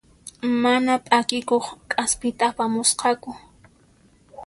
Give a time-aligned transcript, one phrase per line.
[0.63, 3.29] Mana p'akikuq k'aspita apamusqaku.